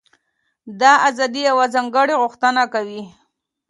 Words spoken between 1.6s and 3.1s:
ځانګړې غوښتنه کوي.